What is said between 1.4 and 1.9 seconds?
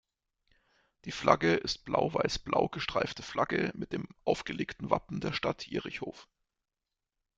ist